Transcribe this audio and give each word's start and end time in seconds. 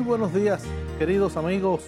Muy 0.00 0.08
buenos 0.08 0.32
días, 0.32 0.62
queridos 0.98 1.36
amigos 1.36 1.82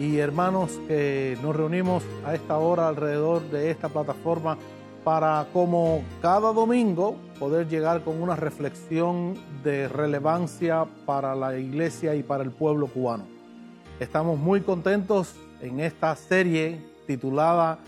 y 0.00 0.18
hermanos 0.18 0.80
que 0.88 1.38
nos 1.40 1.54
reunimos 1.54 2.02
a 2.26 2.34
esta 2.34 2.58
hora 2.58 2.88
alrededor 2.88 3.42
de 3.42 3.70
esta 3.70 3.88
plataforma 3.88 4.58
para, 5.04 5.46
como 5.52 6.02
cada 6.20 6.52
domingo, 6.52 7.14
poder 7.38 7.68
llegar 7.68 8.02
con 8.02 8.20
una 8.20 8.34
reflexión 8.34 9.36
de 9.62 9.86
relevancia 9.86 10.84
para 11.06 11.36
la 11.36 11.56
iglesia 11.56 12.16
y 12.16 12.24
para 12.24 12.42
el 12.42 12.50
pueblo 12.50 12.88
cubano. 12.88 13.24
Estamos 14.00 14.36
muy 14.36 14.62
contentos 14.62 15.36
en 15.60 15.78
esta 15.78 16.16
serie 16.16 16.84
titulada 17.06 17.78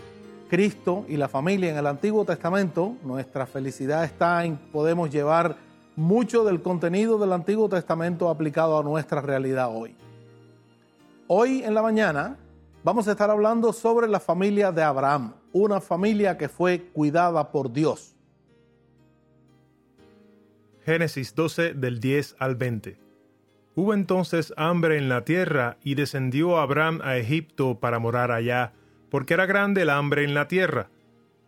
Cristo 0.49 1.03
y 1.09 1.17
la 1.17 1.27
familia 1.27 1.71
en 1.71 1.77
el 1.77 1.87
Antiguo 1.87 2.23
Testamento. 2.23 2.95
Nuestra 3.03 3.45
felicidad 3.45 4.05
está 4.05 4.45
en 4.45 4.55
podemos 4.55 5.09
llevar 5.09 5.57
mucho 5.95 6.43
del 6.43 6.61
contenido 6.61 7.17
del 7.17 7.33
Antiguo 7.33 7.69
Testamento 7.69 8.29
aplicado 8.29 8.79
a 8.79 8.83
nuestra 8.83 9.21
realidad 9.21 9.69
hoy. 9.73 9.95
Hoy 11.27 11.63
en 11.63 11.73
la 11.73 11.81
mañana 11.81 12.37
vamos 12.83 13.07
a 13.07 13.11
estar 13.11 13.29
hablando 13.29 13.73
sobre 13.73 14.07
la 14.07 14.19
familia 14.19 14.71
de 14.71 14.83
Abraham, 14.83 15.33
una 15.53 15.81
familia 15.81 16.37
que 16.37 16.49
fue 16.49 16.89
cuidada 16.93 17.51
por 17.51 17.71
Dios. 17.71 18.15
Génesis 20.83 21.33
12 21.33 21.73
del 21.73 21.99
10 21.99 22.35
al 22.37 22.55
20. 22.55 22.99
Hubo 23.73 23.93
entonces 23.93 24.53
hambre 24.55 24.97
en 24.97 25.09
la 25.09 25.25
tierra 25.25 25.77
y 25.83 25.95
descendió 25.95 26.57
Abraham 26.57 27.01
a 27.03 27.17
Egipto 27.17 27.79
para 27.79 27.99
morar 27.99 28.31
allá, 28.31 28.73
porque 29.09 29.33
era 29.33 29.47
grande 29.47 29.81
el 29.81 29.89
hambre 29.89 30.23
en 30.23 30.33
la 30.33 30.47
tierra. 30.47 30.89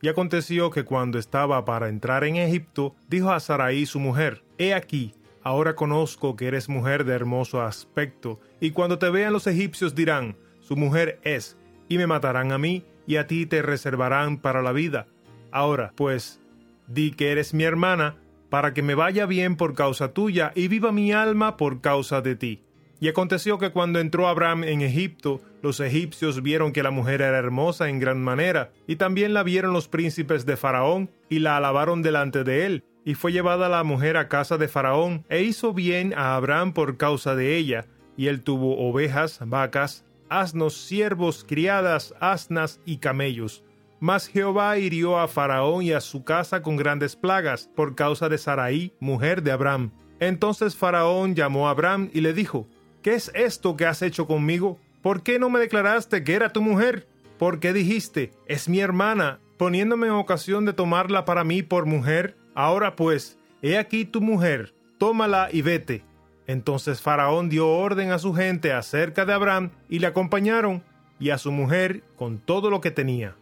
Y 0.01 0.09
aconteció 0.09 0.69
que 0.69 0.83
cuando 0.83 1.17
estaba 1.17 1.65
para 1.65 1.89
entrar 1.89 2.23
en 2.23 2.35
Egipto, 2.35 2.95
dijo 3.07 3.31
a 3.31 3.39
Sarai 3.39 3.85
su 3.85 3.99
mujer, 3.99 4.43
He 4.57 4.73
aquí, 4.73 5.15
ahora 5.41 5.75
conozco 5.75 6.35
que 6.35 6.47
eres 6.47 6.69
mujer 6.69 7.03
de 7.03 7.13
hermoso 7.13 7.61
aspecto, 7.61 8.39
y 8.59 8.71
cuando 8.71 8.99
te 8.99 9.09
vean 9.09 9.33
los 9.33 9.47
egipcios 9.47 9.95
dirán, 9.95 10.37
su 10.59 10.75
mujer 10.75 11.19
es, 11.23 11.57
y 11.89 11.97
me 11.97 12.05
matarán 12.05 12.51
a 12.51 12.57
mí, 12.57 12.83
y 13.07 13.15
a 13.15 13.25
ti 13.25 13.45
te 13.45 13.61
reservarán 13.61 14.37
para 14.37 14.61
la 14.61 14.71
vida. 14.71 15.07
Ahora, 15.51 15.93
pues, 15.95 16.41
di 16.87 17.11
que 17.11 17.31
eres 17.31 17.53
mi 17.53 17.63
hermana, 17.63 18.17
para 18.49 18.73
que 18.73 18.83
me 18.83 18.95
vaya 18.95 19.25
bien 19.25 19.55
por 19.55 19.73
causa 19.73 20.13
tuya, 20.13 20.51
y 20.53 20.67
viva 20.67 20.91
mi 20.91 21.11
alma 21.11 21.57
por 21.57 21.81
causa 21.81 22.21
de 22.21 22.35
ti. 22.35 22.66
Y 22.99 23.09
aconteció 23.09 23.59
que 23.59 23.71
cuando 23.71 23.99
entró 23.99 24.27
Abraham 24.27 24.63
en 24.63 24.81
Egipto, 24.81 25.41
los 25.61 25.79
egipcios 25.79 26.41
vieron 26.41 26.73
que 26.73 26.81
la 26.81 26.89
mujer 26.89 27.21
era 27.21 27.37
hermosa 27.37 27.89
en 27.89 27.99
gran 27.99 28.23
manera, 28.23 28.71
y 28.87 28.95
también 28.95 29.33
la 29.33 29.43
vieron 29.43 29.73
los 29.73 29.87
príncipes 29.87 30.45
de 30.45 30.57
Faraón, 30.57 31.11
y 31.29 31.39
la 31.39 31.57
alabaron 31.57 32.01
delante 32.01 32.43
de 32.43 32.65
él. 32.65 32.83
Y 33.05 33.13
fue 33.13 33.31
llevada 33.31 33.69
la 33.69 33.83
mujer 33.83 34.17
a 34.17 34.27
casa 34.27 34.57
de 34.57 34.67
Faraón, 34.67 35.25
e 35.29 35.43
hizo 35.43 35.73
bien 35.73 36.13
a 36.15 36.35
Abraham 36.35 36.73
por 36.73 36.97
causa 36.97 37.35
de 37.35 37.55
ella, 37.55 37.85
y 38.17 38.27
él 38.27 38.41
tuvo 38.41 38.79
ovejas, 38.79 39.39
vacas, 39.45 40.03
asnos, 40.27 40.73
siervos, 40.73 41.45
criadas, 41.47 42.15
asnas 42.19 42.81
y 42.83 42.97
camellos. 42.97 43.63
Mas 43.99 44.27
Jehová 44.27 44.77
hirió 44.77 45.19
a 45.19 45.27
Faraón 45.27 45.83
y 45.83 45.91
a 45.91 46.01
su 46.01 46.23
casa 46.23 46.61
con 46.61 46.77
grandes 46.77 47.15
plagas, 47.15 47.69
por 47.75 47.95
causa 47.95 48.27
de 48.27 48.37
Sarai, 48.37 48.93
mujer 48.99 49.41
de 49.41 49.51
Abraham. 49.51 49.91
Entonces 50.19 50.75
Faraón 50.75 51.35
llamó 51.35 51.67
a 51.67 51.71
Abraham 51.71 52.09
y 52.13 52.21
le 52.21 52.33
dijo, 52.33 52.67
¿Qué 53.01 53.13
es 53.13 53.31
esto 53.33 53.77
que 53.77 53.85
has 53.85 54.01
hecho 54.01 54.27
conmigo? 54.27 54.79
¿Por 55.01 55.23
qué 55.23 55.39
no 55.39 55.49
me 55.49 55.59
declaraste 55.59 56.23
que 56.23 56.33
era 56.33 56.51
tu 56.51 56.61
mujer? 56.61 57.07
¿Por 57.37 57.59
qué 57.59 57.71
dijiste, 57.71 58.31
es 58.47 58.67
mi 58.67 58.79
hermana, 58.79 59.39
poniéndome 59.57 60.07
en 60.07 60.13
ocasión 60.13 60.65
de 60.65 60.73
tomarla 60.73 61.23
para 61.23 61.43
mí 61.43 61.63
por 61.63 61.85
mujer? 61.85 62.35
Ahora 62.55 62.95
pues, 62.95 63.37
he 63.61 63.77
aquí 63.77 64.05
tu 64.05 64.21
mujer, 64.21 64.73
tómala 64.97 65.49
y 65.51 65.61
vete. 65.61 66.03
Entonces 66.47 67.01
Faraón 67.01 67.49
dio 67.49 67.69
orden 67.69 68.11
a 68.11 68.19
su 68.19 68.33
gente 68.33 68.73
acerca 68.73 69.25
de 69.25 69.33
Abraham 69.33 69.71
y 69.89 69.99
le 69.99 70.07
acompañaron 70.07 70.83
y 71.19 71.29
a 71.29 71.37
su 71.37 71.51
mujer 71.51 72.03
con 72.15 72.39
todo 72.39 72.69
lo 72.69 72.81
que 72.81 72.91
tenía. 72.91 73.35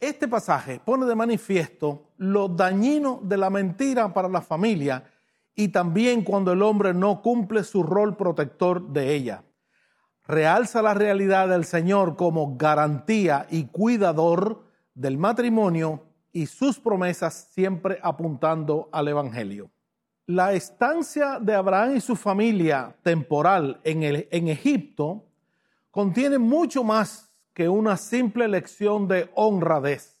Este 0.00 0.26
pasaje 0.26 0.80
pone 0.84 1.06
de 1.06 1.14
manifiesto 1.14 2.08
lo 2.16 2.48
dañino 2.48 3.20
de 3.22 3.36
la 3.36 3.50
mentira 3.50 4.12
para 4.12 4.28
la 4.28 4.42
familia 4.42 5.04
y 5.54 5.68
también 5.68 6.22
cuando 6.22 6.52
el 6.52 6.62
hombre 6.62 6.94
no 6.94 7.22
cumple 7.22 7.64
su 7.64 7.82
rol 7.82 8.16
protector 8.16 8.88
de 8.88 9.14
ella. 9.14 9.44
Realza 10.26 10.82
la 10.82 10.94
realidad 10.94 11.48
del 11.48 11.64
Señor 11.64 12.16
como 12.16 12.56
garantía 12.56 13.46
y 13.50 13.66
cuidador 13.66 14.64
del 14.94 15.18
matrimonio 15.18 16.06
y 16.32 16.46
sus 16.46 16.78
promesas 16.78 17.50
siempre 17.52 17.98
apuntando 18.02 18.88
al 18.92 19.08
Evangelio. 19.08 19.70
La 20.26 20.52
estancia 20.52 21.38
de 21.40 21.54
Abraham 21.54 21.96
y 21.96 22.00
su 22.00 22.16
familia 22.16 22.96
temporal 23.02 23.80
en, 23.84 24.02
el, 24.02 24.28
en 24.30 24.48
Egipto 24.48 25.26
contiene 25.90 26.38
mucho 26.38 26.84
más 26.84 27.30
que 27.52 27.68
una 27.68 27.96
simple 27.96 28.48
lección 28.48 29.08
de 29.08 29.30
honradez, 29.34 30.18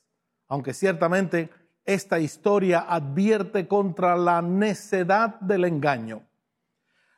aunque 0.48 0.74
ciertamente 0.74 1.48
esta 1.84 2.20
historia 2.20 2.86
advierte 2.88 3.66
contra 3.66 4.16
la 4.16 4.42
necedad 4.42 5.40
del 5.40 5.64
engaño. 5.64 6.22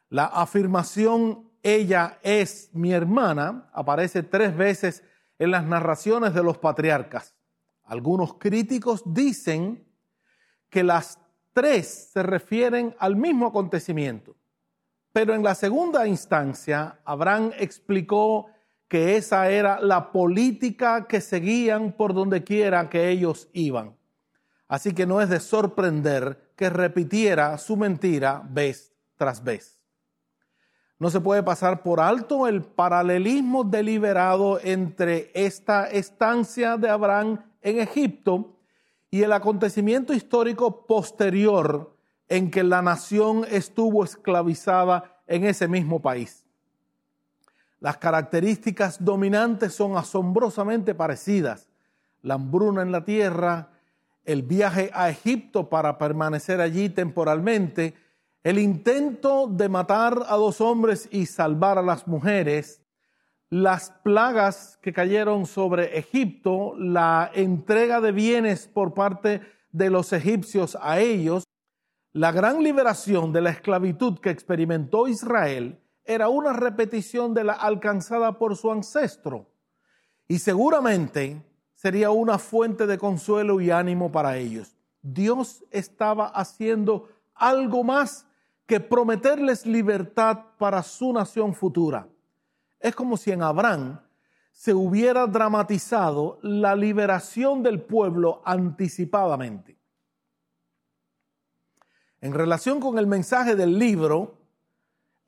La 0.09 0.27
afirmación 0.27 1.51
ella 1.65 2.19
es 2.23 2.69
mi 2.75 2.93
hermana 2.93 3.71
aparece 3.73 4.23
tres 4.23 4.55
veces 4.55 5.03
en 5.39 5.51
las 5.51 5.65
narraciones 5.65 6.35
de 6.35 6.43
los 6.43 6.59
patriarcas. 6.59 7.35
Algunos 7.85 8.35
críticos 8.35 9.03
dicen 9.07 9.83
que 10.69 10.85
las 10.85 11.19
tres 11.55 12.11
se 12.13 12.23
refieren 12.23 12.95
al 12.99 13.17
mismo 13.17 13.47
acontecimiento, 13.47 14.37
pero 15.11 15.35
en 15.35 15.43
la 15.43 15.55
segunda 15.55 16.07
instancia 16.07 17.01
Abraham 17.05 17.53
explicó 17.59 18.49
que 18.87 19.17
esa 19.17 19.51
era 19.51 19.81
la 19.81 20.13
política 20.13 21.07
que 21.07 21.23
seguían 21.23 21.93
por 21.93 22.13
donde 22.13 22.45
quiera 22.45 22.91
que 22.91 23.09
ellos 23.09 23.49
iban. 23.55 23.97
Así 24.75 24.93
que 24.93 25.07
no 25.07 25.21
es 25.21 25.29
de 25.29 25.39
sorprender 25.39 26.51
que 26.57 26.69
repitiera 26.69 27.57
su 27.59 27.77
mentira 27.77 28.43
vez 28.51 28.93
tras 29.15 29.45
vez. 29.45 29.79
No 30.99 31.11
se 31.11 31.21
puede 31.21 31.45
pasar 31.45 31.81
por 31.81 32.01
alto 32.01 32.49
el 32.49 32.65
paralelismo 32.65 33.63
deliberado 33.63 34.59
entre 34.61 35.31
esta 35.33 35.89
estancia 35.89 36.77
de 36.77 36.91
Abraham 36.91 37.45
en 37.63 37.79
Egipto 37.79 38.57
y 39.13 39.23
el 39.23 39.33
acontecimiento 39.33 40.13
histórico 40.13 40.89
posterior 40.89 41.97
en 42.27 42.51
que 42.51 42.65
la 42.65 42.83
nación 42.83 43.47
estuvo 43.49 44.03
esclavizada 44.03 45.23
en 45.29 45.45
ese 45.45 45.69
mismo 45.69 46.03
país. 46.03 46.45
Las 47.79 47.99
características 47.99 49.05
dominantes 49.05 49.73
son 49.73 49.97
asombrosamente 49.97 50.97
parecidas. 50.97 51.69
La 52.23 52.35
hambruna 52.35 52.83
en 52.83 52.91
la 52.91 53.05
tierra, 53.05 53.71
el 54.25 54.43
viaje 54.43 54.91
a 54.95 55.11
Egipto 55.11 55.69
para 55.69 55.99
permanecer 55.99 56.61
allí 56.61 56.89
temporalmente, 56.89 57.95
el 58.43 58.59
intento 58.59 59.47
de 59.47 59.69
matar 59.69 60.25
a 60.29 60.37
dos 60.37 60.61
hombres 60.61 61.09
y 61.11 61.27
salvar 61.27 61.79
a 61.79 61.83
las 61.83 62.07
mujeres, 62.07 62.83
las 63.51 63.91
plagas 64.03 64.79
que 64.83 64.93
cayeron 64.93 65.47
sobre 65.47 65.99
Egipto, 65.99 66.75
la 66.77 67.31
entrega 67.35 68.01
de 68.01 68.13
bienes 68.13 68.67
por 68.67 68.95
parte 68.95 69.41
de 69.71 69.91
los 69.91 70.13
egipcios 70.13 70.77
a 70.81 71.01
ellos, 71.01 71.45
la 72.13 72.33
gran 72.33 72.63
liberación 72.63 73.33
de 73.33 73.41
la 73.41 73.51
esclavitud 73.51 74.19
que 74.21 74.31
experimentó 74.31 75.09
Israel 75.09 75.81
era 76.05 76.29
una 76.29 76.53
repetición 76.53 77.35
de 77.35 77.45
la 77.45 77.55
alcanzada 77.55 78.39
por 78.39 78.57
su 78.57 78.71
ancestro. 78.71 79.51
Y 80.29 80.39
seguramente 80.39 81.43
sería 81.85 82.11
una 82.11 82.39
fuente 82.39 82.87
de 82.87 82.97
consuelo 82.97 83.61
y 83.61 83.71
ánimo 83.71 84.11
para 84.11 84.39
ellos. 84.39 84.75
Dios 85.03 85.63
estaba 85.71 86.29
haciendo 86.29 87.11
algo 87.35 87.85
más 87.85 88.27
que 88.65 88.81
prometerles 88.81 89.67
libertad 89.67 90.47
para 90.57 90.83
su 90.83 91.13
nación 91.13 91.55
futura. 91.55 92.09
Es 92.81 92.95
como 92.95 93.19
si 93.19 93.33
en 93.33 93.43
Abraham 93.43 94.01
se 94.51 94.73
hubiera 94.73 95.27
dramatizado 95.27 96.39
la 96.41 96.75
liberación 96.75 97.63
del 97.63 97.83
pueblo 97.83 98.41
anticipadamente. 98.47 99.77
En 102.23 102.33
relación 102.33 102.81
con 102.81 102.99
el 102.99 103.07
mensaje 103.07 103.55
del 103.57 103.79
libro, 103.79 104.39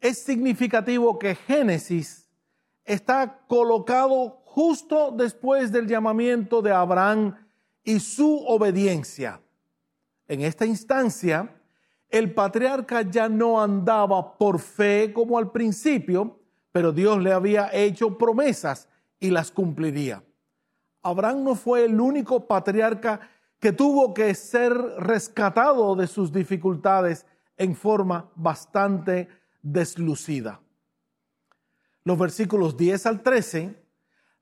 es 0.01 0.21
significativo 0.21 1.19
que 1.19 1.35
Génesis 1.35 2.31
está 2.83 3.41
colocado 3.47 4.43
justo 4.57 5.11
después 5.11 5.71
del 5.71 5.87
llamamiento 5.87 6.63
de 6.63 6.73
Abraham 6.73 7.37
y 7.85 8.01
su 8.01 8.43
obediencia. 8.47 9.39
En 10.27 10.41
esta 10.41 10.65
instancia, 10.65 11.61
el 12.09 12.33
patriarca 12.33 13.03
ya 13.03 13.29
no 13.29 13.63
andaba 13.63 14.39
por 14.39 14.59
fe 14.59 15.13
como 15.13 15.37
al 15.37 15.53
principio, 15.53 16.41
pero 16.73 16.91
Dios 16.91 17.23
le 17.23 17.35
había 17.35 17.69
hecho 17.71 18.17
promesas 18.17 18.89
y 19.21 19.29
las 19.29 19.51
cumpliría. 19.51 20.25
Abraham 21.03 21.45
no 21.45 21.55
fue 21.55 21.85
el 21.85 22.01
único 22.01 22.47
patriarca 22.47 23.29
que 23.61 23.73
tuvo 23.73 24.15
que 24.15 24.35
ser 24.35 24.73
rescatado 24.73 25.95
de 25.97 26.07
sus 26.07 26.33
dificultades 26.33 27.27
en 27.59 27.77
forma 27.77 28.31
bastante 28.35 29.29
deslucida. 29.61 30.63
Los 32.05 32.19
versículos 32.19 32.75
10 32.75 33.05
al 33.05 33.23
13, 33.23 33.86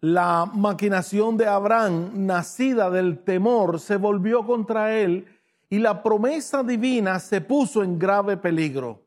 la 0.04 0.44
maquinación 0.44 1.38
de 1.38 1.46
Abraham, 1.46 2.26
nacida 2.26 2.90
del 2.90 3.24
temor, 3.24 3.80
se 3.80 3.96
volvió 3.96 4.44
contra 4.44 4.94
él 4.94 5.26
y 5.70 5.78
la 5.78 6.02
promesa 6.02 6.62
divina 6.62 7.18
se 7.18 7.40
puso 7.40 7.82
en 7.82 7.98
grave 7.98 8.36
peligro. 8.36 9.00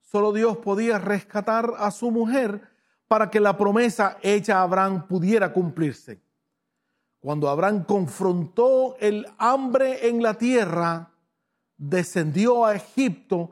Solo 0.00 0.32
Dios 0.32 0.56
podía 0.56 0.98
rescatar 0.98 1.74
a 1.76 1.90
su 1.90 2.10
mujer 2.10 2.62
para 3.06 3.28
que 3.28 3.38
la 3.38 3.58
promesa 3.58 4.16
hecha 4.22 4.60
a 4.60 4.62
Abraham 4.62 5.06
pudiera 5.06 5.52
cumplirse. 5.52 6.22
Cuando 7.18 7.50
Abraham 7.50 7.84
confrontó 7.84 8.96
el 8.98 9.26
hambre 9.36 10.08
en 10.08 10.22
la 10.22 10.32
tierra, 10.32 11.10
descendió 11.76 12.64
a 12.64 12.76
Egipto 12.76 13.50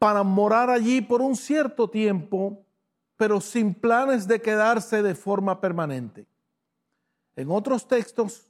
para 0.00 0.24
morar 0.24 0.68
allí 0.68 1.00
por 1.00 1.22
un 1.22 1.36
cierto 1.36 1.88
tiempo, 1.88 2.66
pero 3.16 3.40
sin 3.40 3.74
planes 3.74 4.26
de 4.26 4.40
quedarse 4.40 5.02
de 5.02 5.14
forma 5.14 5.60
permanente. 5.60 6.26
En 7.36 7.50
otros 7.50 7.86
textos 7.86 8.48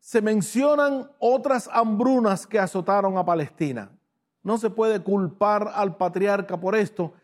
se 0.00 0.20
mencionan 0.20 1.10
otras 1.18 1.68
hambrunas 1.72 2.46
que 2.46 2.58
azotaron 2.58 3.16
a 3.16 3.24
Palestina. 3.24 3.90
No 4.42 4.58
se 4.58 4.68
puede 4.68 5.00
culpar 5.00 5.70
al 5.74 5.96
patriarca 5.96 6.60
por 6.60 6.74
esto, 6.76 7.14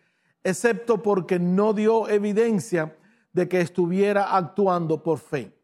excepto 0.42 1.02
porque 1.02 1.38
no 1.38 1.74
dio 1.74 2.08
evidencia 2.08 2.96
de 3.32 3.48
que 3.48 3.60
estuviera 3.60 4.34
actuando 4.34 5.02
por 5.02 5.18
fe. 5.18 5.54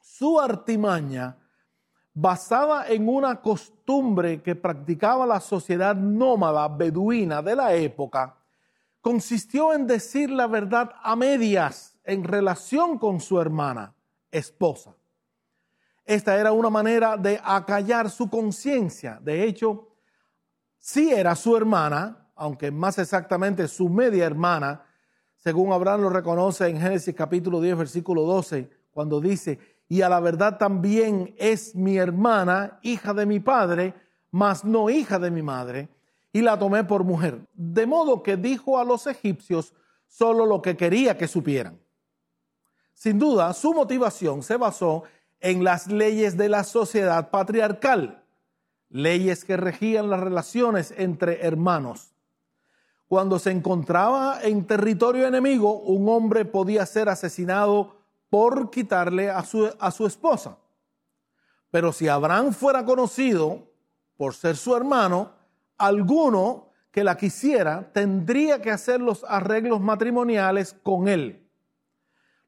Su 0.00 0.40
artimaña, 0.40 1.36
basada 2.14 2.88
en 2.88 3.08
una 3.08 3.40
costumbre 3.40 4.42
que 4.42 4.54
practicaba 4.54 5.26
la 5.26 5.40
sociedad 5.40 5.94
nómada 5.94 6.68
beduina 6.68 7.42
de 7.42 7.56
la 7.56 7.74
época, 7.74 8.34
consistió 9.04 9.74
en 9.74 9.86
decir 9.86 10.30
la 10.30 10.46
verdad 10.46 10.92
a 11.02 11.14
medias 11.14 11.94
en 12.04 12.24
relación 12.24 12.98
con 12.98 13.20
su 13.20 13.38
hermana, 13.38 13.94
esposa. 14.30 14.96
Esta 16.06 16.40
era 16.40 16.52
una 16.52 16.70
manera 16.70 17.18
de 17.18 17.38
acallar 17.44 18.08
su 18.08 18.30
conciencia. 18.30 19.20
De 19.22 19.44
hecho, 19.44 19.88
sí 20.78 21.12
era 21.12 21.36
su 21.36 21.54
hermana, 21.54 22.30
aunque 22.34 22.70
más 22.70 22.98
exactamente 22.98 23.68
su 23.68 23.90
media 23.90 24.24
hermana, 24.24 24.86
según 25.36 25.74
Abraham 25.74 26.00
lo 26.00 26.08
reconoce 26.08 26.66
en 26.66 26.80
Génesis 26.80 27.14
capítulo 27.14 27.60
10, 27.60 27.76
versículo 27.76 28.22
12, 28.22 28.70
cuando 28.90 29.20
dice, 29.20 29.58
y 29.86 30.00
a 30.00 30.08
la 30.08 30.20
verdad 30.20 30.56
también 30.56 31.34
es 31.36 31.74
mi 31.74 31.98
hermana, 31.98 32.78
hija 32.80 33.12
de 33.12 33.26
mi 33.26 33.38
padre, 33.38 33.92
mas 34.30 34.64
no 34.64 34.88
hija 34.88 35.18
de 35.18 35.30
mi 35.30 35.42
madre, 35.42 35.90
y 36.34 36.42
la 36.42 36.58
tomé 36.58 36.84
por 36.84 37.04
mujer. 37.04 37.46
De 37.54 37.86
modo 37.86 38.22
que 38.22 38.36
dijo 38.36 38.78
a 38.78 38.84
los 38.84 39.06
egipcios 39.06 39.72
solo 40.06 40.44
lo 40.44 40.60
que 40.60 40.76
quería 40.76 41.16
que 41.16 41.28
supieran. 41.28 41.80
Sin 42.92 43.18
duda, 43.18 43.54
su 43.54 43.72
motivación 43.72 44.42
se 44.42 44.58
basó 44.58 45.04
en 45.40 45.64
las 45.64 45.86
leyes 45.86 46.36
de 46.36 46.50
la 46.50 46.64
sociedad 46.64 47.30
patriarcal 47.30 48.20
leyes 48.94 49.44
que 49.44 49.56
regían 49.56 50.08
las 50.08 50.20
relaciones 50.20 50.94
entre 50.96 51.44
hermanos. 51.44 52.14
Cuando 53.08 53.40
se 53.40 53.50
encontraba 53.50 54.38
en 54.42 54.66
territorio 54.66 55.26
enemigo, 55.26 55.80
un 55.80 56.08
hombre 56.08 56.44
podía 56.44 56.86
ser 56.86 57.08
asesinado 57.08 57.96
por 58.30 58.70
quitarle 58.70 59.30
a 59.30 59.44
su, 59.44 59.68
a 59.80 59.90
su 59.90 60.06
esposa. 60.06 60.58
Pero 61.72 61.92
si 61.92 62.06
Abraham 62.06 62.52
fuera 62.52 62.84
conocido 62.84 63.66
por 64.16 64.32
ser 64.34 64.56
su 64.56 64.76
hermano, 64.76 65.32
alguno 65.78 66.70
que 66.90 67.04
la 67.04 67.16
quisiera 67.16 67.90
tendría 67.92 68.62
que 68.62 68.70
hacer 68.70 69.00
los 69.00 69.24
arreglos 69.24 69.80
matrimoniales 69.80 70.76
con 70.82 71.08
él, 71.08 71.46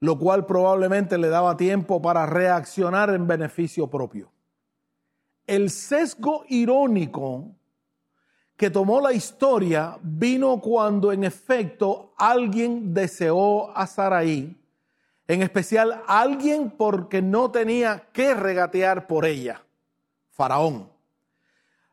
lo 0.01 0.19
cual 0.19 0.47
probablemente 0.47 1.19
le 1.19 1.29
daba 1.29 1.57
tiempo 1.57 2.01
para 2.01 2.27
reaccionar 2.27 3.11
en 3.11 3.27
beneficio 3.27 3.89
propio 3.89 4.31
el 5.47 5.71
sesgo 5.71 6.45
irónico 6.49 7.55
que 8.57 8.71
tomó 8.71 9.01
la 9.01 9.13
historia 9.13 9.99
vino 10.03 10.61
cuando 10.61 11.13
en 11.13 11.25
efecto 11.25 12.15
alguien 12.17 12.95
deseó 12.95 13.77
a 13.77 13.87
Saraí, 13.87 14.57
en 15.29 15.43
especial 15.43 16.03
alguien 16.07 16.71
porque 16.71 17.21
no 17.21 17.51
tenía 17.51 18.09
que 18.13 18.35
regatear 18.35 19.07
por 19.07 19.25
ella, 19.27 19.63
Faraón. 20.31 20.96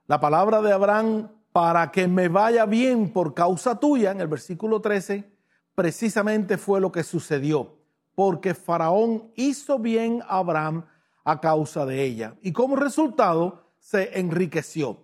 La 0.06 0.20
palabra 0.20 0.62
de 0.62 0.74
Abraham, 0.74 1.30
para 1.54 1.92
que 1.92 2.08
me 2.10 2.28
vaya 2.28 2.66
bien 2.66 3.14
por 3.14 3.34
causa 3.34 3.80
tuya, 3.80 4.12
en 4.12 4.20
el 4.20 4.28
versículo 4.28 4.82
13, 4.82 5.32
precisamente 5.76 6.58
fue 6.58 6.82
lo 6.82 6.92
que 6.92 7.04
sucedió, 7.04 7.78
porque 8.14 8.54
Faraón 8.54 9.32
hizo 9.36 9.80
bien 9.80 10.22
a 10.28 10.40
Abraham 10.40 10.86
a 11.24 11.40
causa 11.40 11.86
de 11.86 12.04
ella. 12.04 12.36
Y 12.42 12.52
como 12.52 12.76
resultado 12.76 13.72
se 13.80 14.20
enriqueció. 14.20 14.98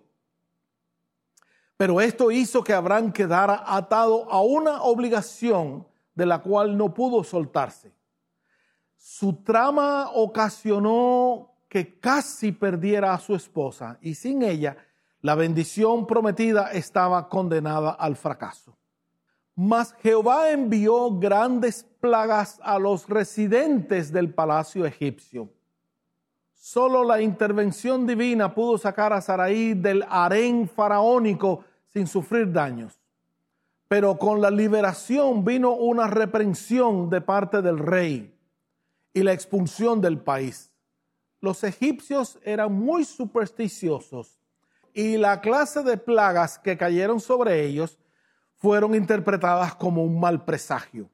Pero 1.78 1.98
esto 2.02 2.30
hizo 2.30 2.62
que 2.62 2.74
Abraham 2.74 3.10
quedara 3.10 3.64
atado 3.66 4.30
a 4.30 4.42
una 4.42 4.82
obligación 4.82 5.86
de 6.14 6.26
la 6.26 6.42
cual 6.42 6.76
no 6.76 6.92
pudo 6.92 7.24
soltarse. 7.24 7.94
Su 8.96 9.42
trama 9.42 10.10
ocasionó 10.12 11.54
que 11.70 11.98
casi 11.98 12.52
perdiera 12.52 13.14
a 13.14 13.18
su 13.18 13.34
esposa 13.34 13.96
y 14.02 14.14
sin 14.14 14.42
ella 14.42 14.76
la 15.22 15.34
bendición 15.34 16.06
prometida 16.06 16.72
estaba 16.72 17.28
condenada 17.28 17.90
al 17.90 18.16
fracaso. 18.16 18.76
Mas 19.54 19.94
Jehová 20.02 20.50
envió 20.50 21.10
grandes 21.18 21.86
plagas 22.00 22.58
a 22.62 22.78
los 22.78 23.08
residentes 23.08 24.12
del 24.12 24.32
palacio 24.32 24.86
egipcio 24.86 25.50
Solo 26.60 27.04
la 27.04 27.22
intervención 27.22 28.06
divina 28.06 28.54
pudo 28.54 28.76
sacar 28.76 29.14
a 29.14 29.22
Saraí 29.22 29.72
del 29.72 30.04
harén 30.06 30.68
faraónico 30.68 31.64
sin 31.86 32.06
sufrir 32.06 32.52
daños. 32.52 33.00
Pero 33.88 34.18
con 34.18 34.42
la 34.42 34.50
liberación 34.50 35.42
vino 35.42 35.72
una 35.72 36.06
reprensión 36.06 37.08
de 37.08 37.22
parte 37.22 37.62
del 37.62 37.78
rey 37.78 38.36
y 39.14 39.22
la 39.22 39.32
expulsión 39.32 40.02
del 40.02 40.18
país. 40.18 40.70
Los 41.40 41.64
egipcios 41.64 42.38
eran 42.44 42.74
muy 42.74 43.06
supersticiosos 43.06 44.38
y 44.94 45.16
la 45.16 45.40
clase 45.40 45.82
de 45.82 45.96
plagas 45.96 46.58
que 46.58 46.76
cayeron 46.76 47.20
sobre 47.20 47.64
ellos 47.64 47.98
fueron 48.56 48.94
interpretadas 48.94 49.74
como 49.74 50.02
un 50.02 50.20
mal 50.20 50.44
presagio. 50.44 51.08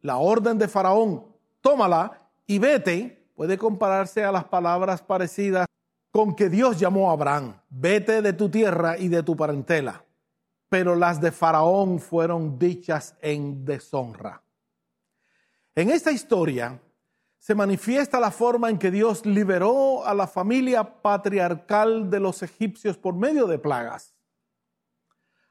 La 0.00 0.16
orden 0.16 0.58
de 0.58 0.68
Faraón, 0.68 1.24
tómala 1.60 2.22
y 2.46 2.58
vete, 2.58 3.26
puede 3.34 3.56
compararse 3.56 4.24
a 4.24 4.32
las 4.32 4.44
palabras 4.44 5.02
parecidas 5.02 5.66
con 6.10 6.34
que 6.34 6.48
Dios 6.48 6.78
llamó 6.78 7.10
a 7.10 7.12
Abraham, 7.12 7.60
vete 7.68 8.22
de 8.22 8.32
tu 8.32 8.48
tierra 8.48 8.98
y 8.98 9.08
de 9.08 9.22
tu 9.22 9.36
parentela. 9.36 10.04
Pero 10.68 10.94
las 10.94 11.20
de 11.20 11.32
Faraón 11.32 11.98
fueron 11.98 12.58
dichas 12.58 13.14
en 13.20 13.64
deshonra. 13.64 14.42
En 15.74 15.90
esta 15.90 16.10
historia 16.10 16.80
se 17.38 17.54
manifiesta 17.54 18.20
la 18.20 18.30
forma 18.30 18.68
en 18.68 18.78
que 18.78 18.90
Dios 18.90 19.24
liberó 19.24 20.04
a 20.04 20.14
la 20.14 20.26
familia 20.26 21.00
patriarcal 21.02 22.10
de 22.10 22.20
los 22.20 22.42
egipcios 22.42 22.98
por 22.98 23.14
medio 23.14 23.46
de 23.46 23.58
plagas. 23.58 24.14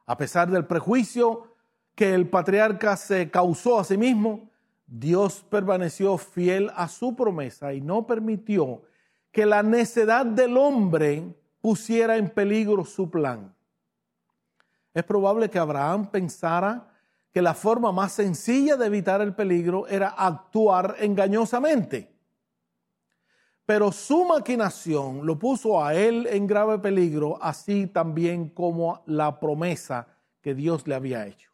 A 0.06 0.18
pesar 0.18 0.50
del 0.50 0.66
prejuicio 0.66 1.56
que 1.96 2.14
el 2.14 2.30
patriarca 2.30 2.96
se 2.96 3.32
causó 3.32 3.80
a 3.80 3.84
sí 3.84 3.98
mismo, 3.98 4.50
Dios 4.86 5.46
permaneció 5.50 6.18
fiel 6.18 6.72
a 6.76 6.88
su 6.88 7.16
promesa 7.16 7.74
y 7.74 7.82
no 7.82 8.06
permitió 8.06 8.84
que 9.32 9.46
la 9.46 9.64
necedad 9.64 10.26
del 10.26 10.58
hombre 10.58 11.36
pusiera 11.62 12.16
en 12.18 12.30
peligro 12.30 12.86
su 12.86 13.10
plan. 13.10 13.54
Es 14.94 15.04
probable 15.04 15.50
que 15.50 15.60
Abraham 15.60 16.10
pensara 16.10 16.88
que 17.32 17.42
la 17.42 17.54
forma 17.54 17.92
más 17.92 18.14
sencilla 18.14 18.78
de 18.78 18.88
evitar 18.88 19.22
el 19.22 19.36
peligro 19.36 19.88
era 19.88 20.10
actuar 20.10 20.96
engañosamente. 21.00 22.18
Pero 23.66 23.92
su 23.92 24.24
maquinación 24.24 25.26
lo 25.26 25.38
puso 25.38 25.84
a 25.84 25.94
él 25.94 26.26
en 26.32 26.48
grave 26.48 26.80
peligro, 26.80 27.38
así 27.42 27.88
también 27.88 28.50
como 28.50 29.04
la 29.06 29.40
promesa 29.40 30.08
que 30.42 30.56
Dios 30.56 30.88
le 30.88 30.96
había 30.96 31.28
hecho. 31.28 31.52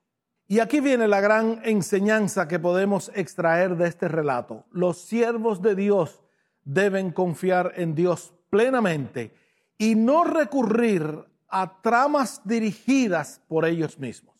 Y 0.47 0.59
aquí 0.59 0.79
viene 0.79 1.07
la 1.07 1.21
gran 1.21 1.61
enseñanza 1.63 2.47
que 2.47 2.59
podemos 2.59 3.11
extraer 3.15 3.75
de 3.77 3.87
este 3.87 4.07
relato. 4.07 4.65
Los 4.71 4.99
siervos 4.99 5.63
de 5.63 5.73
Dios 5.73 6.21
deben 6.63 7.11
confiar 7.11 7.73
en 7.75 7.95
Dios 7.95 8.33
plenamente 8.51 9.33
y 9.79 9.95
no 9.95 10.23
recurrir 10.23 11.25
a 11.49 11.81
tramas 11.81 12.41
dirigidas 12.45 13.41
por 13.47 13.65
ellos 13.65 13.97
mismos. 13.97 14.32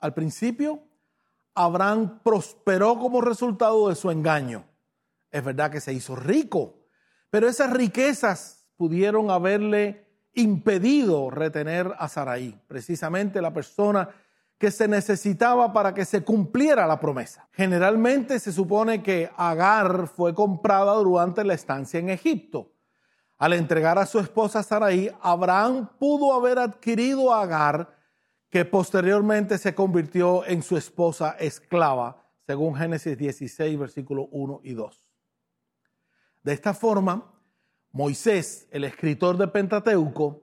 Al 0.00 0.14
principio, 0.14 0.82
Abraham 1.54 2.20
prosperó 2.22 2.98
como 2.98 3.20
resultado 3.20 3.88
de 3.88 3.94
su 3.94 4.10
engaño. 4.10 4.64
Es 5.30 5.44
verdad 5.44 5.70
que 5.70 5.80
se 5.80 5.92
hizo 5.92 6.16
rico, 6.16 6.74
pero 7.30 7.48
esas 7.48 7.72
riquezas 7.72 8.66
pudieron 8.76 9.30
haberle 9.30 10.06
impedido 10.32 11.30
retener 11.30 11.94
a 11.98 12.08
Saraí, 12.08 12.58
precisamente 12.66 13.42
la 13.42 13.52
persona 13.52 14.08
que 14.58 14.70
se 14.70 14.88
necesitaba 14.88 15.72
para 15.72 15.94
que 15.94 16.04
se 16.04 16.22
cumpliera 16.22 16.86
la 16.86 17.00
promesa. 17.00 17.48
Generalmente 17.52 18.38
se 18.38 18.52
supone 18.52 19.02
que 19.02 19.30
Agar 19.36 20.06
fue 20.06 20.34
comprada 20.34 20.94
durante 20.94 21.44
la 21.44 21.54
estancia 21.54 21.98
en 21.98 22.10
Egipto. 22.10 22.72
Al 23.38 23.54
entregar 23.54 23.98
a 23.98 24.04
su 24.04 24.18
esposa 24.18 24.62
Saraí, 24.62 25.10
Abraham 25.22 25.88
pudo 25.98 26.34
haber 26.34 26.58
adquirido 26.58 27.32
a 27.32 27.40
Agar, 27.40 27.99
que 28.50 28.64
posteriormente 28.64 29.58
se 29.58 29.74
convirtió 29.74 30.44
en 30.44 30.62
su 30.62 30.76
esposa 30.76 31.36
esclava, 31.38 32.26
según 32.46 32.74
Génesis 32.74 33.16
16, 33.16 33.78
versículos 33.78 34.26
1 34.32 34.60
y 34.64 34.74
2. 34.74 35.08
De 36.42 36.52
esta 36.52 36.74
forma, 36.74 37.32
Moisés, 37.92 38.66
el 38.72 38.84
escritor 38.84 39.36
de 39.36 39.46
Pentateuco, 39.46 40.42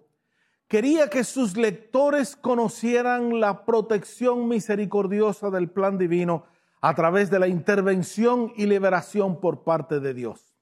quería 0.69 1.09
que 1.09 1.25
sus 1.25 1.57
lectores 1.57 2.37
conocieran 2.37 3.41
la 3.41 3.65
protección 3.65 4.47
misericordiosa 4.47 5.49
del 5.49 5.69
plan 5.69 5.97
divino 5.97 6.45
a 6.79 6.95
través 6.95 7.29
de 7.29 7.39
la 7.39 7.47
intervención 7.47 8.53
y 8.55 8.67
liberación 8.67 9.41
por 9.41 9.63
parte 9.63 9.99
de 9.99 10.13
Dios. 10.13 10.53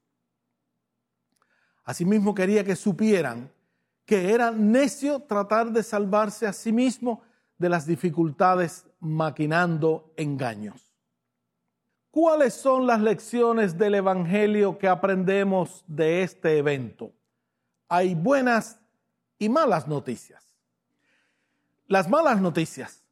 Asimismo 1.83 2.33
quería 2.33 2.63
que 2.63 2.75
supieran 2.75 3.51
que 4.05 4.33
era 4.33 4.51
necio 4.51 5.19
tratar 5.21 5.71
de 5.71 5.83
salvarse 5.83 6.47
a 6.47 6.53
sí 6.53 6.71
mismo 6.71 7.21
de 7.57 7.69
las 7.69 7.85
dificultades 7.85 8.85
maquinando 8.99 10.11
engaños. 10.17 10.93
¿Cuáles 12.11 12.53
son 12.53 12.87
las 12.87 13.01
lecciones 13.01 13.77
del 13.77 13.95
Evangelio 13.95 14.77
que 14.77 14.87
aprendemos 14.87 15.83
de 15.87 16.23
este 16.23 16.57
evento? 16.57 17.11
Hay 17.89 18.15
buenas 18.15 18.79
y 19.37 19.49
malas 19.49 19.87
noticias. 19.87 20.55
Las 21.87 22.09
malas 22.09 22.41
noticias. 22.41 23.03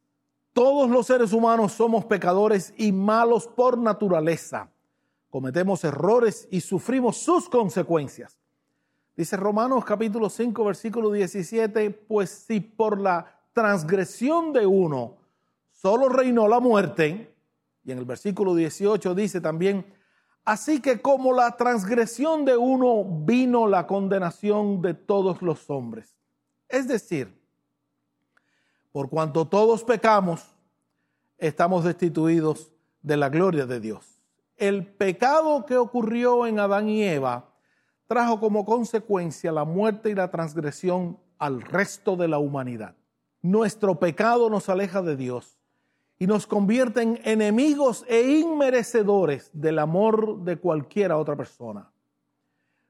Todos 0.54 0.90
los 0.90 1.08
seres 1.08 1.34
humanos 1.34 1.74
somos 1.74 2.06
pecadores 2.06 2.74
y 2.78 2.92
malos 2.92 3.48
por 3.48 3.78
naturaleza. 3.78 4.70
Cometemos 5.30 5.84
errores 5.84 6.48
y 6.52 6.62
sufrimos 6.62 7.18
sus 7.18 7.50
consecuencias. 7.50 8.38
Dice 9.16 9.36
Romanos 9.36 9.84
capítulo 9.84 10.30
5 10.30 10.64
versículo 10.64 11.12
17, 11.12 11.92
pues 11.92 12.30
si 12.30 12.60
por 12.60 13.00
la 13.00 13.43
transgresión 13.54 14.52
de 14.52 14.66
uno 14.66 15.18
solo 15.72 16.10
reinó 16.10 16.48
la 16.48 16.60
muerte, 16.60 17.34
y 17.86 17.92
en 17.92 17.98
el 17.98 18.06
versículo 18.06 18.56
18 18.56 19.16
dice 19.16 19.42
también, 19.42 19.86
así 20.44 20.82
que 20.82 21.02
como 21.02 21.34
la 21.34 21.56
transgresión 21.56 22.46
de 22.46 22.58
uno 22.58 23.04
vino 23.04 23.68
la 23.68 23.88
condenación 23.88 24.82
de 24.82 24.94
todos 24.94 25.42
los 25.42 25.70
hombres. 25.70 26.16
Es 26.68 26.88
decir, 26.88 27.40
por 28.92 29.10
cuanto 29.10 29.46
todos 29.46 29.84
pecamos, 29.84 30.46
estamos 31.38 31.84
destituidos 31.84 32.72
de 33.02 33.18
la 33.18 33.30
gloria 33.30 33.66
de 33.66 33.80
Dios. 33.80 34.22
El 34.56 34.86
pecado 34.86 35.66
que 35.66 35.78
ocurrió 35.78 36.48
en 36.48 36.60
Adán 36.60 36.88
y 36.88 37.04
Eva 37.04 37.50
trajo 38.08 38.40
como 38.40 38.66
consecuencia 38.66 39.52
la 39.52 39.66
muerte 39.66 40.10
y 40.10 40.16
la 40.16 40.30
transgresión 40.30 41.20
al 41.38 41.62
resto 41.62 42.16
de 42.16 42.28
la 42.28 42.38
humanidad. 42.38 42.96
Nuestro 43.44 44.00
pecado 44.00 44.50
nos 44.50 44.70
aleja 44.70 45.02
de 45.02 45.18
Dios 45.18 45.60
y 46.18 46.28
nos 46.28 46.48
convierte 46.48 47.02
en 47.02 47.20
enemigos 47.26 48.06
e 48.08 48.40
inmerecedores 48.40 49.52
del 49.52 49.80
amor 49.80 50.40
de 50.40 50.58
cualquiera 50.58 51.18
otra 51.18 51.36
persona. 51.36 51.92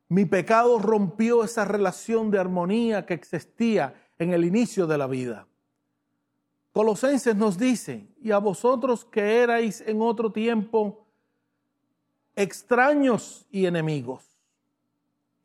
Mi 0.10 0.26
pecado 0.26 0.78
rompió 0.78 1.44
esa 1.44 1.66
relación 1.66 2.30
de 2.30 2.38
armonía 2.38 3.08
que 3.08 3.16
existía 3.16 3.96
en 4.20 4.32
el 4.32 4.46
inicio 4.46 4.86
de 4.86 4.98
la 5.00 5.08
vida. 5.08 5.48
Colosenses 6.72 7.36
nos 7.36 7.58
dice, 7.58 8.08
y 8.22 8.30
a 8.30 8.38
vosotros 8.38 9.06
que 9.06 9.40
erais 9.42 9.82
en 9.82 10.04
otro 10.04 10.32
tiempo 10.32 11.08
extraños 12.36 13.48
y 13.50 13.66
enemigos, 13.66 14.24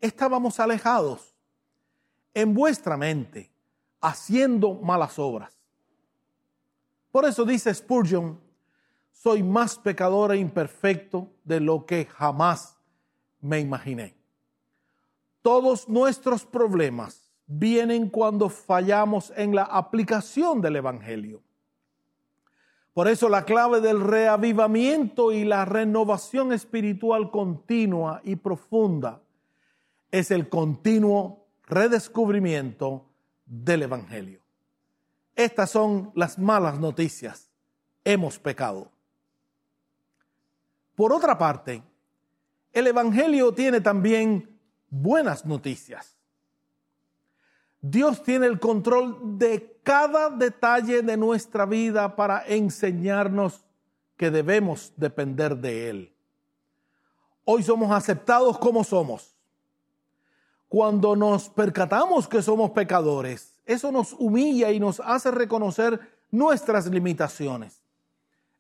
estábamos 0.01 0.61
alejados 0.61 1.35
en 2.35 2.53
vuestra 2.53 2.99
mente, 2.99 3.51
haciendo 4.01 4.75
malas 4.75 5.19
obras. 5.19 5.59
Por 7.11 7.25
eso 7.25 7.45
dice 7.45 7.75
Spurgeon, 7.75 8.39
soy 9.11 9.43
más 9.43 9.79
pecador 9.79 10.33
e 10.33 10.39
imperfecto 10.39 11.31
de 11.45 11.61
lo 11.61 11.85
que 11.87 12.05
jamás 12.07 12.79
me 13.41 13.61
imaginé. 13.61 14.15
Todos 15.43 15.89
nuestros 15.89 16.45
problemas 16.45 17.33
vienen 17.47 18.11
cuando 18.11 18.49
fallamos 18.49 19.33
en 19.37 19.55
la 19.55 19.63
aplicación 19.65 20.61
del 20.61 20.77
Evangelio. 20.77 21.43
Por 22.93 23.09
eso 23.09 23.29
la 23.29 23.45
clave 23.45 23.81
del 23.81 24.01
reavivamiento 24.01 25.33
y 25.33 25.45
la 25.45 25.65
renovación 25.65 26.53
espiritual 26.53 27.31
continua 27.31 28.21
y 28.25 28.37
profunda 28.37 29.23
es 30.11 30.31
el 30.31 30.49
continuo 30.49 31.47
redescubrimiento 31.67 33.08
del 33.49 33.83
Evangelio. 33.83 34.41
Estas 35.35 35.71
son 35.71 36.13
las 36.15 36.39
malas 36.39 36.79
noticias. 36.79 37.51
Hemos 38.05 38.39
pecado. 38.39 38.91
Por 40.95 41.13
otra 41.13 41.39
parte, 41.39 41.83
el 42.73 42.87
Evangelio 42.87 43.53
tiene 43.53 43.81
también 43.81 44.59
buenas 44.91 45.47
noticias. 45.47 46.17
Dios 47.81 48.23
tiene 48.23 48.47
el 48.47 48.59
control 48.59 49.39
de 49.39 49.81
cada 49.83 50.29
detalle 50.31 51.03
de 51.03 51.17
nuestra 51.17 51.65
vida 51.65 52.17
para 52.17 52.45
enseñarnos 52.47 53.65
que 54.17 54.31
debemos 54.31 54.93
depender 54.97 55.57
de 55.57 55.89
Él. 55.89 56.15
Hoy 57.45 57.63
somos 57.63 57.91
aceptados 57.93 58.59
como 58.59 58.83
somos. 58.85 59.38
Cuando 60.69 61.17
nos 61.17 61.49
percatamos 61.49 62.29
que 62.29 62.43
somos 62.43 62.71
pecadores, 62.71 63.59
eso 63.65 63.91
nos 63.91 64.13
humilla 64.13 64.71
y 64.71 64.79
nos 64.79 65.01
hace 65.01 65.31
reconocer 65.31 65.99
nuestras 66.31 66.87
limitaciones. 66.87 67.83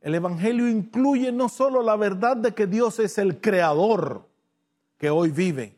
El 0.00 0.15
Evangelio 0.15 0.69
incluye 0.69 1.33
no 1.33 1.49
solo 1.49 1.83
la 1.83 1.97
verdad 1.97 2.37
de 2.37 2.55
que 2.55 2.67
Dios 2.67 2.99
es 2.99 3.19
el 3.19 3.41
creador 3.41 4.27
que 4.97 5.11
hoy 5.11 5.31
vive, 5.31 5.77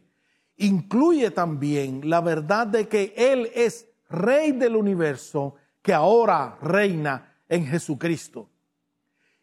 incluye 0.57 1.31
también 1.31 2.09
la 2.09 2.21
verdad 2.21 2.67
de 2.67 2.87
que 2.87 3.13
Él 3.17 3.51
es 3.55 3.89
rey 4.09 4.53
del 4.53 4.77
universo 4.77 5.57
que 5.83 5.95
ahora 5.95 6.59
reina 6.63 7.35
en 7.49 7.67
Jesucristo 7.67 8.49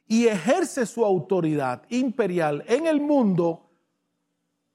y 0.08 0.28
ejerce 0.28 0.86
su 0.86 1.04
autoridad 1.04 1.84
imperial 1.90 2.64
en 2.68 2.88
el 2.88 3.02
mundo 3.02 3.70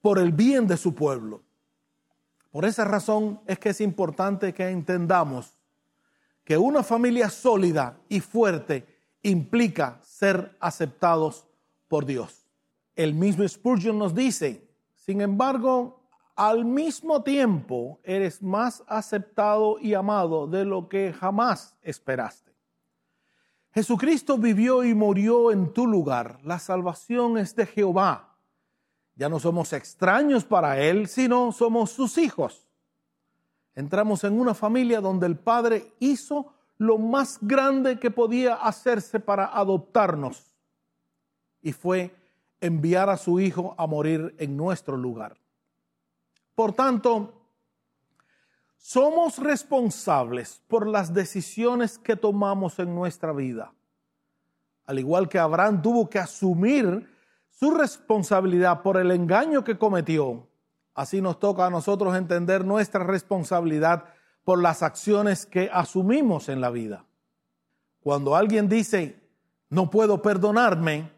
por 0.00 0.18
el 0.18 0.32
bien 0.32 0.66
de 0.66 0.76
su 0.76 0.94
pueblo. 0.94 1.42
Por 2.52 2.66
esa 2.66 2.84
razón 2.84 3.40
es 3.46 3.58
que 3.58 3.70
es 3.70 3.80
importante 3.80 4.52
que 4.52 4.68
entendamos 4.68 5.58
que 6.44 6.58
una 6.58 6.82
familia 6.82 7.30
sólida 7.30 7.98
y 8.10 8.20
fuerte 8.20 8.86
implica 9.22 9.98
ser 10.02 10.54
aceptados 10.60 11.46
por 11.88 12.04
Dios. 12.04 12.46
El 12.94 13.14
mismo 13.14 13.48
Spurgeon 13.48 13.98
nos 13.98 14.14
dice, 14.14 14.68
sin 14.94 15.22
embargo, 15.22 16.02
al 16.36 16.66
mismo 16.66 17.22
tiempo 17.22 18.00
eres 18.04 18.42
más 18.42 18.84
aceptado 18.86 19.78
y 19.80 19.94
amado 19.94 20.46
de 20.46 20.66
lo 20.66 20.90
que 20.90 21.14
jamás 21.14 21.74
esperaste. 21.80 22.52
Jesucristo 23.72 24.36
vivió 24.36 24.84
y 24.84 24.92
murió 24.92 25.50
en 25.52 25.72
tu 25.72 25.86
lugar. 25.86 26.38
La 26.44 26.58
salvación 26.58 27.38
es 27.38 27.56
de 27.56 27.64
Jehová 27.64 28.31
ya 29.14 29.28
no 29.28 29.38
somos 29.38 29.72
extraños 29.72 30.44
para 30.44 30.78
Él, 30.80 31.06
sino 31.08 31.52
somos 31.52 31.90
sus 31.90 32.18
hijos. 32.18 32.66
Entramos 33.74 34.24
en 34.24 34.38
una 34.38 34.54
familia 34.54 35.00
donde 35.00 35.26
el 35.26 35.38
Padre 35.38 35.92
hizo 35.98 36.52
lo 36.78 36.98
más 36.98 37.38
grande 37.40 37.98
que 37.98 38.10
podía 38.10 38.54
hacerse 38.54 39.20
para 39.20 39.46
adoptarnos 39.46 40.52
y 41.62 41.72
fue 41.72 42.14
enviar 42.60 43.08
a 43.08 43.16
su 43.16 43.40
Hijo 43.40 43.74
a 43.78 43.86
morir 43.86 44.34
en 44.38 44.56
nuestro 44.56 44.96
lugar. 44.96 45.36
Por 46.54 46.72
tanto, 46.72 47.42
somos 48.76 49.38
responsables 49.38 50.60
por 50.66 50.86
las 50.86 51.14
decisiones 51.14 51.98
que 51.98 52.16
tomamos 52.16 52.78
en 52.78 52.94
nuestra 52.94 53.32
vida. 53.32 53.72
Al 54.86 54.98
igual 54.98 55.28
que 55.28 55.38
Abraham 55.38 55.80
tuvo 55.80 56.10
que 56.10 56.18
asumir 56.18 57.08
su 57.62 57.70
responsabilidad 57.70 58.82
por 58.82 58.96
el 58.96 59.12
engaño 59.12 59.62
que 59.62 59.78
cometió, 59.78 60.48
así 60.94 61.22
nos 61.22 61.38
toca 61.38 61.64
a 61.64 61.70
nosotros 61.70 62.16
entender 62.16 62.64
nuestra 62.64 63.04
responsabilidad 63.04 64.06
por 64.42 64.60
las 64.60 64.82
acciones 64.82 65.46
que 65.46 65.70
asumimos 65.72 66.48
en 66.48 66.60
la 66.60 66.70
vida. 66.70 67.04
Cuando 68.00 68.34
alguien 68.34 68.68
dice, 68.68 69.22
no 69.68 69.90
puedo 69.90 70.20
perdonarme, 70.20 71.08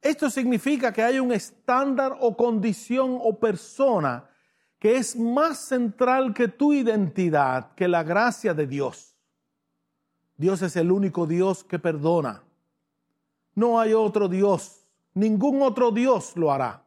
esto 0.00 0.30
significa 0.30 0.92
que 0.92 1.02
hay 1.02 1.18
un 1.18 1.32
estándar 1.32 2.16
o 2.20 2.36
condición 2.36 3.18
o 3.20 3.40
persona 3.40 4.30
que 4.78 4.94
es 4.94 5.16
más 5.16 5.58
central 5.58 6.32
que 6.32 6.46
tu 6.46 6.72
identidad, 6.72 7.74
que 7.74 7.88
la 7.88 8.04
gracia 8.04 8.54
de 8.54 8.68
Dios. 8.68 9.16
Dios 10.36 10.62
es 10.62 10.76
el 10.76 10.92
único 10.92 11.26
Dios 11.26 11.64
que 11.64 11.80
perdona. 11.80 12.44
No 13.56 13.80
hay 13.80 13.92
otro 13.92 14.28
Dios, 14.28 14.79
ningún 15.14 15.62
otro 15.62 15.90
Dios 15.90 16.36
lo 16.36 16.52
hará. 16.52 16.84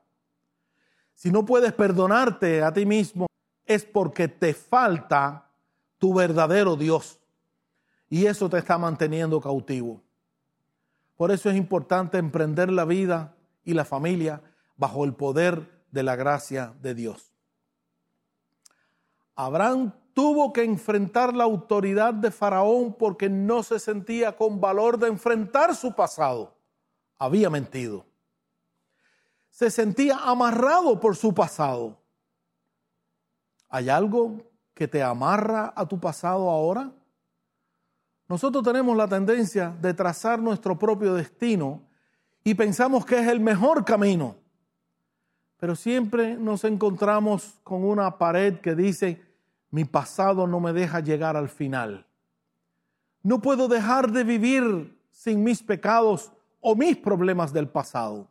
Si 1.13 1.31
no 1.31 1.45
puedes 1.45 1.73
perdonarte 1.73 2.63
a 2.63 2.73
ti 2.73 2.85
mismo, 2.85 3.27
es 3.65 3.85
porque 3.85 4.27
te 4.27 4.53
falta 4.53 5.49
tu 5.97 6.13
verdadero 6.13 6.75
Dios. 6.75 7.19
Y 8.09 8.25
eso 8.25 8.49
te 8.49 8.57
está 8.57 8.77
manteniendo 8.77 9.39
cautivo. 9.39 10.01
Por 11.15 11.31
eso 11.31 11.49
es 11.49 11.55
importante 11.55 12.17
emprender 12.17 12.71
la 12.71 12.85
vida 12.85 13.35
y 13.63 13.73
la 13.73 13.85
familia 13.85 14.41
bajo 14.75 15.05
el 15.05 15.13
poder 15.13 15.85
de 15.91 16.03
la 16.03 16.15
gracia 16.15 16.73
de 16.81 16.95
Dios. 16.95 17.31
Abraham 19.35 19.93
tuvo 20.13 20.53
que 20.53 20.63
enfrentar 20.63 21.33
la 21.33 21.43
autoridad 21.43 22.13
de 22.13 22.31
Faraón 22.31 22.93
porque 22.93 23.29
no 23.29 23.63
se 23.63 23.79
sentía 23.79 24.35
con 24.35 24.59
valor 24.59 24.97
de 24.97 25.07
enfrentar 25.07 25.75
su 25.75 25.95
pasado. 25.95 26.55
Había 27.17 27.49
mentido. 27.49 28.05
Se 29.53 29.69
sentía 29.69 30.17
amarrado 30.17 30.99
por 30.99 31.15
su 31.15 31.33
pasado. 31.33 32.01
¿Hay 33.69 33.87
algo 33.87 34.41
que 34.73 34.87
te 34.87 35.01
amarra 35.01 35.71
a 35.75 35.87
tu 35.87 35.99
pasado 35.99 36.49
ahora? 36.49 36.91
Nosotros 38.27 38.63
tenemos 38.63 38.97
la 38.97 39.07
tendencia 39.07 39.69
de 39.79 39.93
trazar 39.93 40.39
nuestro 40.39 40.77
propio 40.77 41.13
destino 41.13 41.83
y 42.43 42.55
pensamos 42.55 43.05
que 43.05 43.19
es 43.19 43.27
el 43.27 43.39
mejor 43.39 43.85
camino 43.85 44.43
pero 45.63 45.77
siempre 45.77 46.35
nos 46.35 46.65
encontramos 46.65 47.57
con 47.63 47.85
una 47.85 48.17
pared 48.17 48.59
que 48.59 48.75
dice, 48.75 49.21
mi 49.71 49.85
pasado 49.85 50.45
no 50.45 50.59
me 50.59 50.73
deja 50.73 50.99
llegar 50.99 51.37
al 51.37 51.47
final. 51.47 52.05
No 53.21 53.41
puedo 53.41 53.69
dejar 53.69 54.11
de 54.11 54.25
vivir 54.25 54.99
sin 55.09 55.41
mis 55.41 55.63
pecados 55.63 56.33
o 56.59 56.75
mis 56.75 56.97
problemas 56.97 57.53
del 57.53 57.69
pasado. 57.69 58.27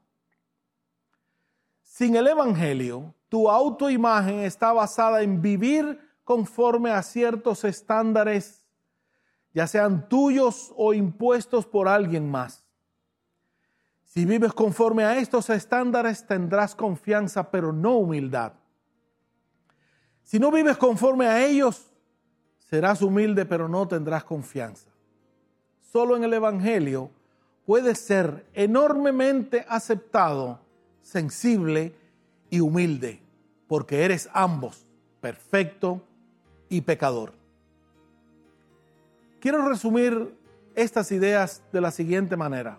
Sin 1.92 2.16
el 2.16 2.26
Evangelio, 2.26 3.14
tu 3.28 3.50
autoimagen 3.50 4.38
está 4.38 4.72
basada 4.72 5.20
en 5.20 5.42
vivir 5.42 6.00
conforme 6.24 6.90
a 6.90 7.02
ciertos 7.02 7.64
estándares, 7.64 8.64
ya 9.52 9.66
sean 9.66 10.08
tuyos 10.08 10.72
o 10.74 10.94
impuestos 10.94 11.66
por 11.66 11.88
alguien 11.88 12.30
más. 12.30 12.64
Si 14.06 14.24
vives 14.24 14.54
conforme 14.54 15.04
a 15.04 15.18
estos 15.18 15.50
estándares 15.50 16.26
tendrás 16.26 16.74
confianza, 16.74 17.50
pero 17.50 17.74
no 17.74 17.96
humildad. 17.96 18.54
Si 20.22 20.38
no 20.38 20.50
vives 20.50 20.78
conforme 20.78 21.26
a 21.26 21.44
ellos, 21.44 21.92
serás 22.70 23.02
humilde, 23.02 23.44
pero 23.44 23.68
no 23.68 23.86
tendrás 23.86 24.24
confianza. 24.24 24.88
Solo 25.78 26.16
en 26.16 26.24
el 26.24 26.32
Evangelio 26.32 27.10
puedes 27.66 27.98
ser 27.98 28.46
enormemente 28.54 29.66
aceptado, 29.68 30.58
sensible 31.02 31.94
y 32.50 32.60
humilde, 32.60 33.20
porque 33.68 34.04
eres 34.04 34.28
ambos, 34.32 34.86
perfecto 35.20 36.02
y 36.68 36.80
pecador. 36.80 37.32
Quiero 39.40 39.68
resumir 39.68 40.34
estas 40.74 41.12
ideas 41.12 41.62
de 41.72 41.80
la 41.80 41.90
siguiente 41.90 42.36
manera 42.36 42.78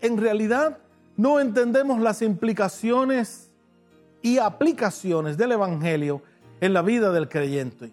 en 0.00 0.16
realidad 0.16 0.78
no 1.16 1.40
entendemos 1.40 2.00
las 2.00 2.22
implicaciones 2.22 3.50
y 4.22 4.38
aplicaciones 4.38 5.36
del 5.36 5.52
Evangelio 5.52 6.22
en 6.60 6.72
la 6.72 6.82
vida 6.82 7.12
del 7.12 7.28
creyente. 7.28 7.92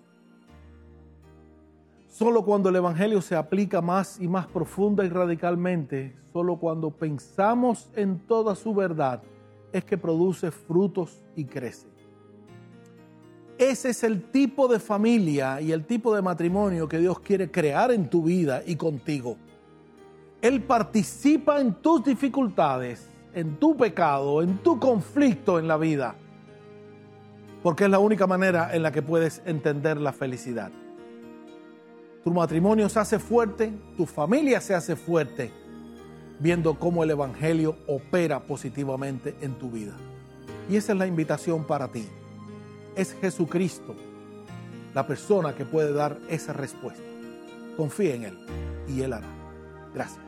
Solo 2.17 2.45
cuando 2.45 2.69
el 2.69 2.77
Evangelio 2.77 3.21
se 3.21 3.35
aplica 3.35 3.81
más 3.81 4.21
y 4.21 4.29
más 4.29 4.47
profunda 4.47 5.03
y 5.03 5.09
radicalmente, 5.09 6.15
solo 6.31 6.55
cuando 6.55 6.89
pensamos 6.89 7.89
en 7.93 8.19
toda 8.19 8.55
su 8.55 8.73
verdad, 8.73 9.21
es 9.73 9.83
que 9.83 9.97
produce 9.97 10.49
frutos 10.49 11.25
y 11.35 11.43
crece. 11.43 11.89
Ese 13.57 13.89
es 13.89 14.01
el 14.05 14.31
tipo 14.31 14.69
de 14.69 14.79
familia 14.79 15.59
y 15.59 15.73
el 15.73 15.83
tipo 15.83 16.15
de 16.15 16.21
matrimonio 16.21 16.87
que 16.87 16.99
Dios 16.99 17.19
quiere 17.19 17.51
crear 17.51 17.91
en 17.91 18.09
tu 18.09 18.23
vida 18.23 18.63
y 18.65 18.77
contigo. 18.77 19.35
Él 20.41 20.63
participa 20.63 21.59
en 21.59 21.73
tus 21.73 22.01
dificultades, 22.05 23.09
en 23.33 23.57
tu 23.57 23.75
pecado, 23.75 24.41
en 24.41 24.59
tu 24.59 24.79
conflicto 24.79 25.59
en 25.59 25.67
la 25.67 25.75
vida, 25.75 26.15
porque 27.61 27.83
es 27.83 27.89
la 27.89 27.99
única 27.99 28.25
manera 28.25 28.73
en 28.73 28.83
la 28.83 28.93
que 28.93 29.01
puedes 29.01 29.41
entender 29.45 29.99
la 29.99 30.13
felicidad. 30.13 30.71
Tu 32.25 32.33
matrimonio 32.33 32.89
se 32.89 32.99
hace 32.99 33.19
fuerte, 33.19 33.71
tu 33.95 34.07
familia 34.07 34.59
se 34.59 34.73
hace 34.73 34.95
fuerte, 34.95 35.51
viendo 36.39 36.73
cómo 36.73 37.03
el 37.03 37.11
Evangelio 37.11 37.77
opera 37.85 38.39
positivamente 38.39 39.35
en 39.41 39.53
tu 39.53 39.69
vida. 39.69 39.93
Y 40.67 40.75
esa 40.75 40.93
es 40.93 40.97
la 40.97 41.05
invitación 41.05 41.65
para 41.65 41.87
ti. 41.91 42.07
Es 42.95 43.13
Jesucristo 43.21 43.95
la 44.95 45.05
persona 45.05 45.53
que 45.53 45.65
puede 45.65 45.93
dar 45.93 46.17
esa 46.27 46.51
respuesta. 46.51 47.03
Confía 47.77 48.15
en 48.15 48.23
Él 48.23 48.39
y 48.87 49.01
Él 49.01 49.13
hará. 49.13 49.27
Gracias. 49.93 50.24